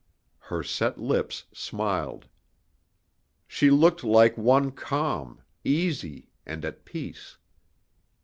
[0.39, 2.25] Her set lips smiled.
[3.47, 7.37] She looked like one calm, easy, and at peace.